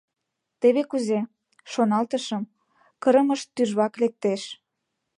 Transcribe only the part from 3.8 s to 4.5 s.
лектеш.